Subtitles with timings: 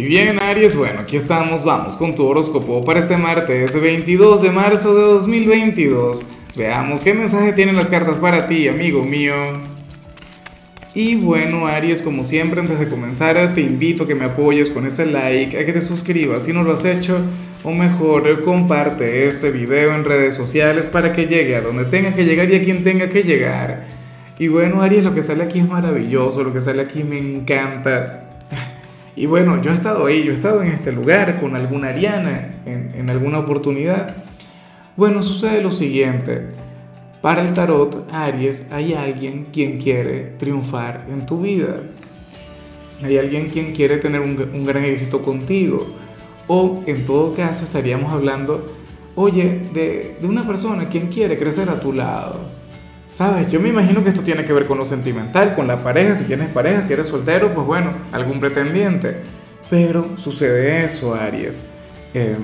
[0.00, 4.50] Y bien, Aries, bueno, aquí estamos, vamos con tu horóscopo para este martes 22 de
[4.50, 6.24] marzo de 2022.
[6.56, 9.34] Veamos qué mensaje tienen las cartas para ti, amigo mío.
[10.94, 14.86] Y bueno, Aries, como siempre, antes de comenzar, te invito a que me apoyes con
[14.86, 17.20] ese like, a que te suscribas si no lo has hecho,
[17.62, 22.24] o mejor, comparte este video en redes sociales para que llegue a donde tenga que
[22.24, 23.86] llegar y a quien tenga que llegar.
[24.38, 28.29] Y bueno, Aries, lo que sale aquí es maravilloso, lo que sale aquí me encanta.
[29.16, 32.62] Y bueno, yo he estado ahí, yo he estado en este lugar con alguna Ariana
[32.64, 34.24] en, en alguna oportunidad.
[34.96, 36.48] Bueno, sucede lo siguiente.
[37.20, 41.82] Para el tarot, Aries, hay alguien quien quiere triunfar en tu vida.
[43.02, 45.86] Hay alguien quien quiere tener un, un, gran éxito contigo.
[46.46, 48.74] O en todo caso estaríamos hablando,
[49.16, 52.40] oye, de, de una persona quien quiere crecer a tu lado.
[53.12, 53.50] ¿Sabes?
[53.50, 56.24] Yo me imagino que esto tiene que ver con lo sentimental, con la pareja, si
[56.24, 59.16] tienes pareja, si eres soltero, pues bueno, algún pretendiente.
[59.68, 61.60] Pero sucede eso, Aries.
[62.14, 62.36] Eh,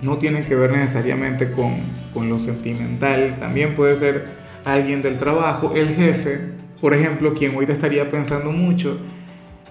[0.00, 1.74] no tiene que ver necesariamente con,
[2.12, 4.26] con lo sentimental, también puede ser
[4.64, 6.40] alguien del trabajo, el jefe,
[6.80, 8.98] por ejemplo, quien hoy te estaría pensando mucho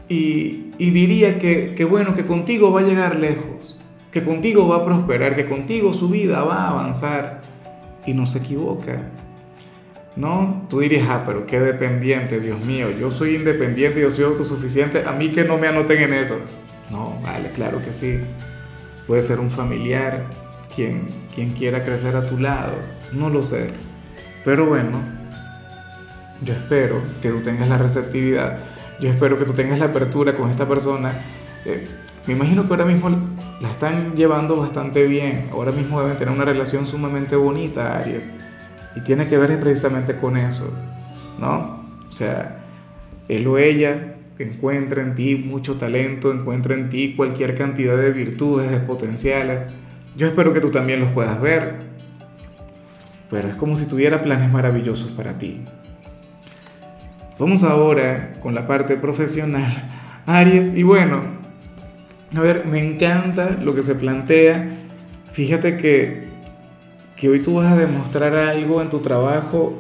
[0.10, 3.80] y, y diría que, que bueno, que contigo va a llegar lejos,
[4.12, 7.42] que contigo va a prosperar, que contigo su vida va a avanzar
[8.06, 9.12] y no se equivoca.
[10.16, 10.66] ¿No?
[10.70, 15.12] Tú dirías, ah, pero qué dependiente, Dios mío, yo soy independiente, yo soy autosuficiente, a
[15.12, 16.38] mí que no me anoten en eso.
[16.90, 18.20] No, vale, claro que sí.
[19.08, 20.24] Puede ser un familiar
[20.74, 22.74] quien, quien quiera crecer a tu lado,
[23.12, 23.72] no lo sé.
[24.44, 25.00] Pero bueno,
[26.42, 28.60] yo espero que tú tengas la receptividad,
[29.00, 31.12] yo espero que tú tengas la apertura con esta persona.
[31.66, 31.88] Eh,
[32.28, 33.10] me imagino que ahora mismo
[33.60, 38.30] la están llevando bastante bien, ahora mismo deben tener una relación sumamente bonita, Aries
[38.96, 40.74] y tiene que ver precisamente con eso,
[41.40, 41.86] ¿no?
[42.08, 42.64] O sea,
[43.28, 48.70] él o ella encuentra en ti mucho talento, encuentra en ti cualquier cantidad de virtudes,
[48.72, 49.68] de potenciales.
[50.16, 51.86] Yo espero que tú también los puedas ver.
[53.30, 55.62] Pero es como si tuviera planes maravillosos para ti.
[57.40, 59.72] Vamos ahora con la parte profesional.
[60.26, 61.22] Aries, y bueno,
[62.36, 64.70] a ver, me encanta lo que se plantea.
[65.32, 66.28] Fíjate que
[67.16, 69.74] que hoy tú vas a demostrar algo en tu trabajo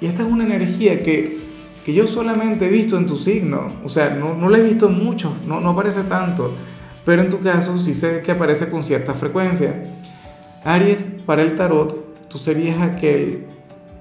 [0.00, 1.38] y esta es una energía que,
[1.84, 4.88] que yo solamente he visto en tu signo, o sea, no, no la he visto
[4.88, 6.52] mucho, no, no aparece tanto,
[7.04, 9.92] pero en tu caso sí sé que aparece con cierta frecuencia.
[10.64, 13.46] Aries, para el tarot, tú serías aquel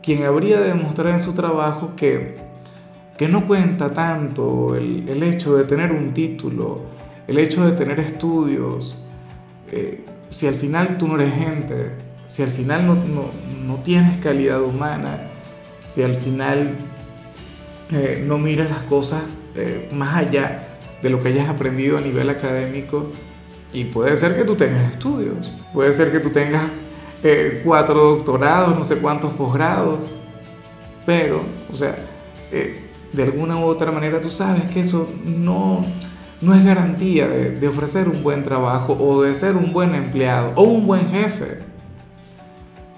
[0.02, 2.38] quien habría de demostrar en su trabajo que,
[3.18, 6.82] que no cuenta tanto el, el, hecho de tener un título,
[7.28, 8.98] el hecho de tener estudios,
[9.72, 11.92] eh, si al final tú no eres gente,
[12.34, 13.30] si al final no, no,
[13.64, 15.30] no tienes calidad humana,
[15.86, 16.76] si al final
[17.92, 19.22] eh, no miras las cosas
[19.56, 23.12] eh, más allá de lo que hayas aprendido a nivel académico,
[23.72, 26.64] y puede ser que tú tengas estudios, puede ser que tú tengas
[27.22, 30.10] eh, cuatro doctorados, no sé cuántos posgrados,
[31.06, 31.96] pero, o sea,
[32.52, 35.86] eh, de alguna u otra manera tú sabes que eso no,
[36.42, 40.54] no es garantía de, de ofrecer un buen trabajo o de ser un buen empleado
[40.56, 41.73] o un buen jefe.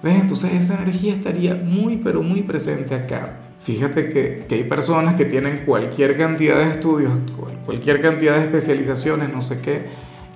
[0.02, 0.20] ¿Ves?
[0.20, 3.38] Entonces esa energía estaría muy, pero muy presente acá.
[3.62, 7.12] Fíjate que, que, hay personas que tienen cualquier cantidad de estudios,
[7.64, 9.86] cualquier cantidad de especializaciones, no sé qué,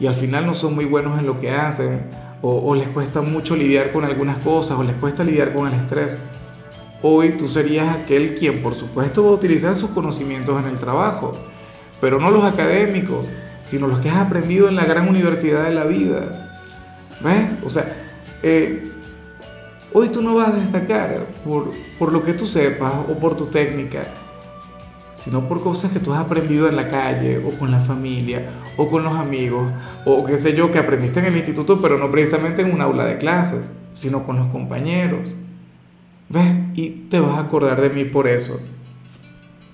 [0.00, 2.00] y al final no son muy buenos en lo que hacen,
[2.42, 5.78] o, o les cuesta mucho lidiar con algunas cosas, o les cuesta lidiar con el
[5.78, 6.18] estrés.
[7.02, 11.32] Hoy tú serías aquel quien, por supuesto, va a utilizar sus conocimientos en el trabajo,
[12.00, 13.30] pero no los académicos,
[13.62, 16.58] sino los que has aprendido en la gran universidad de la vida.
[17.22, 17.48] ¿Ves?
[17.64, 17.94] O sea,
[18.42, 18.90] eh,
[19.92, 23.46] Hoy tú no vas a destacar por, por lo que tú sepas o por tu
[23.46, 24.04] técnica,
[25.14, 28.88] sino por cosas que tú has aprendido en la calle o con la familia o
[28.88, 29.68] con los amigos
[30.04, 33.04] o qué sé yo, que aprendiste en el instituto, pero no precisamente en un aula
[33.04, 35.34] de clases, sino con los compañeros.
[36.28, 36.54] ¿Ves?
[36.74, 38.60] Y te vas a acordar de mí por eso.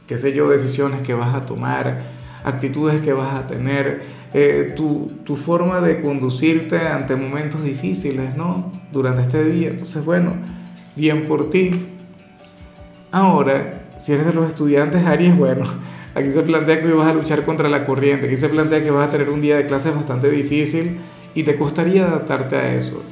[0.07, 2.16] Qué sé yo, decisiones que vas a tomar,
[2.47, 4.03] actitudes que vas a tener,
[4.33, 8.73] eh, tu, tu, forma de conducirte ante momentos difíciles, ¿no?
[8.93, 9.71] Durante este día.
[9.71, 10.35] Entonces, bueno,
[10.95, 11.73] bien por ti.
[13.11, 15.65] Ahora, si eres de los estudiantes Aries, bueno,
[16.15, 19.09] aquí se plantea que vas a luchar contra la corriente, aquí se plantea que vas
[19.09, 21.01] a tener un día de clases bastante difícil
[21.35, 23.03] y te costaría adaptarte a eso,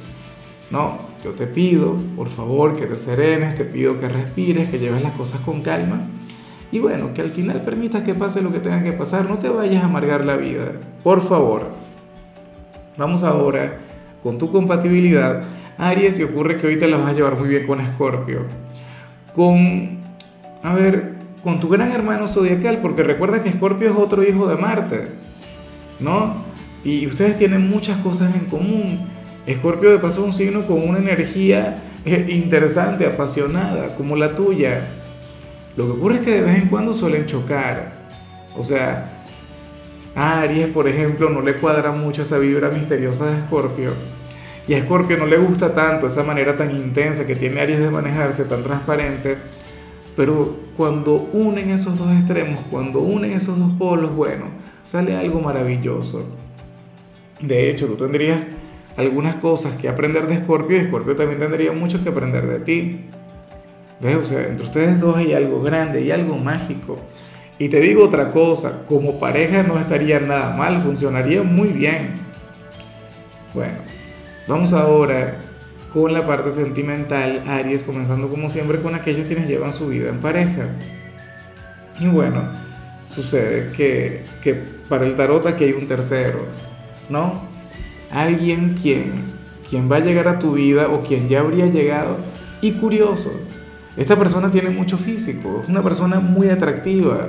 [0.71, 1.13] ¿no?
[1.25, 5.13] Yo te pido, por favor, que te serenes, te pido que respires, que lleves las
[5.13, 6.07] cosas con calma
[6.71, 9.49] y bueno, que al final permitas que pase lo que tenga que pasar, no te
[9.49, 10.73] vayas a amargar la vida,
[11.03, 11.69] por favor.
[12.97, 13.77] Vamos ahora
[14.23, 15.43] con tu compatibilidad.
[15.77, 18.45] Aries, y ocurre que hoy te la vas a llevar muy bien con Escorpio.
[19.35, 19.99] Con,
[20.63, 24.55] a ver, con tu gran hermano zodiacal, porque recuerda que Escorpio es otro hijo de
[24.55, 25.09] Marte.
[25.99, 26.43] ¿no?
[26.83, 29.07] Y ustedes tienen muchas cosas en común.
[29.45, 34.81] Escorpio de paso es un signo con una energía eh, interesante, apasionada, como la tuya.
[35.77, 37.93] Lo que ocurre es que de vez en cuando suelen chocar.
[38.57, 39.11] O sea,
[40.15, 43.91] a Aries, por ejemplo, no le cuadra mucho esa vibra misteriosa de Escorpio.
[44.67, 47.89] Y a Escorpio no le gusta tanto esa manera tan intensa que tiene Aries de
[47.89, 49.37] manejarse, tan transparente.
[50.15, 54.45] Pero cuando unen esos dos extremos, cuando unen esos dos polos, bueno,
[54.83, 56.25] sale algo maravilloso.
[57.41, 58.39] De hecho, tú tendrías
[58.95, 63.05] algunas cosas que aprender de Escorpio y Escorpio también tendría mucho que aprender de ti.
[64.01, 66.97] Entre ustedes dos hay algo grande, hay algo mágico.
[67.57, 72.15] Y te digo otra cosa, como pareja no estaría nada mal, funcionaría muy bien.
[73.53, 73.75] Bueno,
[74.47, 75.35] vamos ahora
[75.93, 80.19] con la parte sentimental, Aries, comenzando como siempre con aquellos quienes llevan su vida en
[80.19, 80.67] pareja.
[82.01, 82.43] Y bueno,
[83.07, 84.53] sucede que, que
[84.89, 86.39] para el tarot aquí hay un tercero,
[87.09, 87.41] ¿no?
[88.11, 89.23] Alguien quien,
[89.69, 92.17] quien va a llegar a tu vida o quien ya habría llegado.
[92.59, 93.31] Y curioso,
[93.97, 97.27] esta persona tiene mucho físico, es una persona muy atractiva,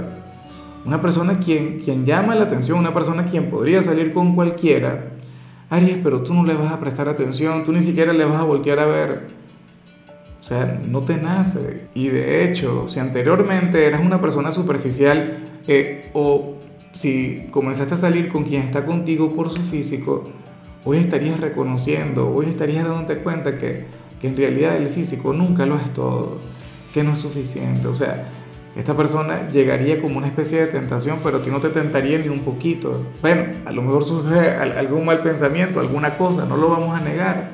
[0.84, 5.12] una persona quien, quien llama la atención, una persona quien podría salir con cualquiera.
[5.68, 8.44] Aries, pero tú no le vas a prestar atención, tú ni siquiera le vas a
[8.44, 9.26] voltear a ver.
[10.40, 11.88] O sea, no te nace.
[11.92, 16.54] Y de hecho, si anteriormente eras una persona superficial eh, o
[16.92, 20.30] si comenzaste a salir con quien está contigo por su físico,
[20.84, 23.86] hoy estarías reconociendo, hoy estarías dándote cuenta que,
[24.20, 26.38] que en realidad el físico nunca lo es todo
[26.96, 27.88] que no es suficiente.
[27.88, 28.30] O sea,
[28.74, 32.30] esta persona llegaría como una especie de tentación, pero a ti no te tentaría ni
[32.30, 33.02] un poquito.
[33.20, 37.50] Bueno, a lo mejor surge algún mal pensamiento, alguna cosa, no lo vamos a negar.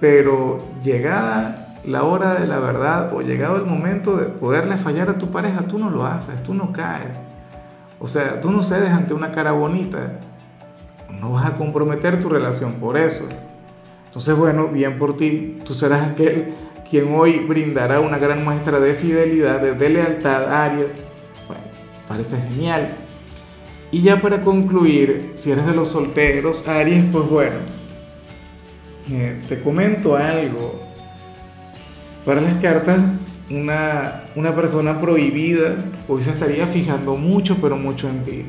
[0.00, 5.18] Pero llegada la hora de la verdad o llegado el momento de poderle fallar a
[5.18, 7.22] tu pareja, tú no lo haces, tú no caes.
[8.00, 10.18] O sea, tú no cedes ante una cara bonita.
[11.20, 13.28] No vas a comprometer tu relación por eso.
[14.16, 16.54] Entonces, bueno, bien por ti, tú serás aquel
[16.88, 20.98] quien hoy brindará una gran muestra de fidelidad, de, lealtad a Aries.
[21.46, 21.62] Bueno,
[22.08, 22.94] parece genial.
[23.92, 27.56] Y ya para concluir, si eres de los solteros, Aries, pues bueno,
[29.10, 30.80] eh, te comento algo.
[32.24, 32.98] Para las cartas,
[33.50, 35.74] una, una persona prohibida
[36.08, 38.44] hoy se estaría fijando mucho, pero mucho en ti.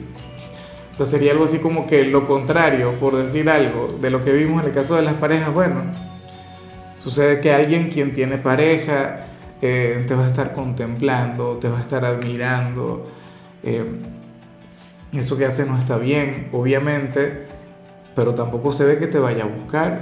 [0.98, 4.34] O sea, sería algo así como que lo contrario, por decir algo, de lo que
[4.34, 5.54] vimos en el caso de las parejas.
[5.54, 5.84] Bueno,
[7.08, 9.28] Sucede que alguien quien tiene pareja
[9.62, 13.08] eh, te va a estar contemplando, te va a estar admirando.
[13.64, 13.86] Eh,
[15.14, 17.46] eso que hace no está bien, obviamente,
[18.14, 20.02] pero tampoco se ve que te vaya a buscar.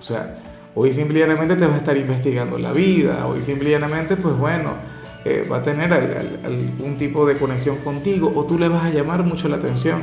[0.00, 0.38] O sea,
[0.74, 4.70] hoy simplemente te va a estar investigando la vida, hoy simplemente, pues bueno,
[5.26, 9.22] eh, va a tener algún tipo de conexión contigo o tú le vas a llamar
[9.24, 10.00] mucho la atención.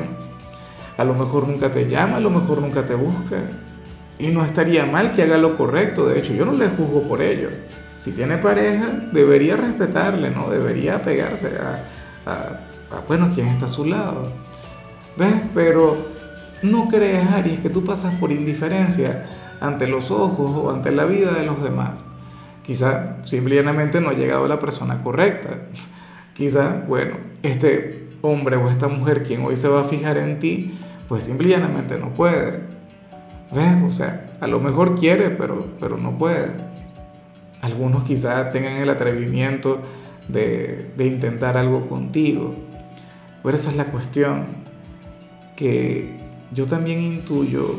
[0.98, 3.38] A lo mejor nunca te llama, a lo mejor nunca te busca.
[4.19, 7.22] Y no estaría mal que haga lo correcto, de hecho, yo no le juzgo por
[7.22, 7.50] ello.
[7.95, 10.50] Si tiene pareja, debería respetarle, ¿no?
[10.50, 12.60] Debería pegarse a, a,
[13.07, 14.31] bueno, quien está a su lado.
[15.18, 15.34] ¿Ves?
[15.54, 15.98] Pero
[16.62, 19.28] no crees, Aries, que tú pasas por indiferencia
[19.60, 22.04] ante los ojos o ante la vida de los demás.
[22.66, 25.50] Quizá simplemente no ha llegado la persona correcta.
[26.33, 30.74] Quizá, bueno, este hombre o esta mujer quien hoy se va a fijar en ti,
[31.07, 32.61] pues simplemente no puede.
[33.52, 33.83] ¿Ves?
[33.85, 36.52] O sea, a lo mejor quiere, pero, pero no puede.
[37.61, 39.80] Algunos quizás tengan el atrevimiento
[40.28, 42.56] de, de intentar algo contigo.
[43.44, 44.45] Pero esa es la cuestión,
[45.56, 46.18] que
[46.52, 47.75] yo también intuyo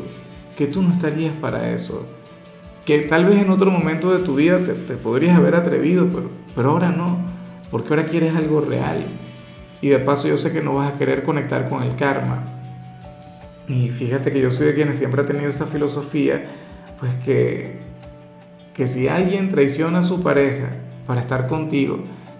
[0.55, 2.07] que tú no estarías para eso.
[2.85, 6.29] Que tal vez en otro momento de tu vida te, te podrías haber atrevido, pero,
[6.55, 7.17] pero ahora no,
[7.71, 8.97] porque ahora quieres algo real.
[9.81, 12.43] Y de paso yo sé que no vas a querer conectar con el karma.
[13.67, 16.45] Y fíjate que yo soy de quienes siempre ha tenido esa filosofía,
[16.99, 17.79] pues que,
[18.73, 20.69] que si alguien traiciona a su pareja
[21.07, 21.99] para estar contigo,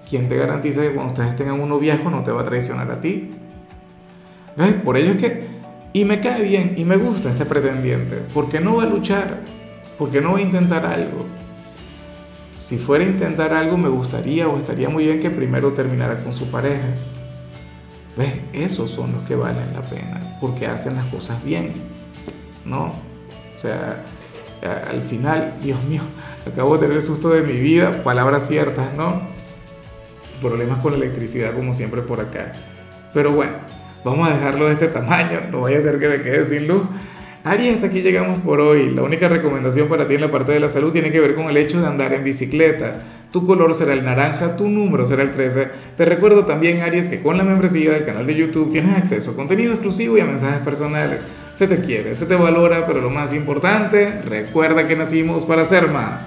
[0.10, 3.02] ¿quién te garantiza que cuando ustedes tengan un noviazgo no te va a traicionar a
[3.02, 3.32] ti?
[4.56, 4.74] ¿Ves?
[4.84, 5.48] Por ello es que,
[5.94, 9.42] y me cae bien, y me gusta este pretendiente, porque no va a luchar,
[9.98, 11.26] porque no va a intentar algo.
[12.66, 16.34] Si fuera a intentar algo, me gustaría o estaría muy bien que primero terminara con
[16.34, 16.88] su pareja.
[18.18, 18.34] ¿Ves?
[18.54, 21.74] Esos son los que valen la pena, porque hacen las cosas bien,
[22.66, 22.86] ¿no?
[22.86, 24.04] O sea,
[24.90, 26.02] al final, Dios mío,
[26.52, 29.22] acabo de tener el susto de mi vida, palabras ciertas, ¿no?
[30.42, 32.54] Problemas con la electricidad como siempre por acá.
[33.14, 33.58] Pero bueno,
[34.04, 36.82] vamos a dejarlo de este tamaño, no vaya a ser que me quede sin luz.
[37.46, 38.90] Ari, hasta aquí llegamos por hoy.
[38.90, 41.46] La única recomendación para ti en la parte de la salud tiene que ver con
[41.46, 43.04] el hecho de andar en bicicleta.
[43.32, 45.68] tu color será el naranja, tu número será el 13.
[45.96, 49.36] Te recuerdo también, Aries, que con la membresía del canal de YouTube tienes acceso a
[49.36, 51.24] contenido exclusivo y a mensajes personales.
[51.52, 55.90] Se te quiere, se te valora, pero lo más importante, recuerda que nacimos para ser
[55.90, 56.24] más.